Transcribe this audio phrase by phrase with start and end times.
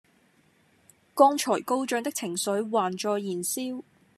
[1.13, 3.83] 剛才高漲的情緒還在燃燒